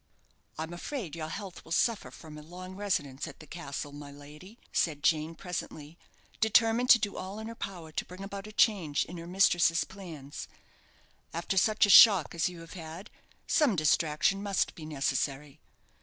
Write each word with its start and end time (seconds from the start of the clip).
"I'm 0.57 0.73
afraid 0.73 1.15
your 1.15 1.27
health 1.29 1.63
will 1.63 1.71
suffer 1.71 2.09
from 2.09 2.35
a 2.35 2.41
long 2.41 2.75
residence 2.75 3.27
at 3.27 3.39
the 3.39 3.45
castle, 3.45 3.91
my 3.91 4.11
lady," 4.11 4.57
said 4.73 5.03
Jane, 5.03 5.35
presently, 5.35 5.95
determined 6.39 6.89
to 6.89 6.97
do 6.97 7.17
all 7.17 7.37
in 7.37 7.45
her 7.45 7.53
power 7.53 7.91
to 7.91 8.05
bring 8.05 8.23
about 8.23 8.47
a 8.47 8.51
change 8.51 9.05
in 9.05 9.17
her 9.17 9.27
mistress's 9.27 9.83
plans. 9.83 10.47
"After 11.35 11.55
such 11.55 11.85
a 11.85 11.91
shock 11.91 12.33
as 12.33 12.49
you 12.49 12.61
have 12.61 12.73
had, 12.73 13.11
some 13.45 13.75
distraction 13.75 14.41
must 14.41 14.73
be 14.73 14.87
necessary. 14.87 15.59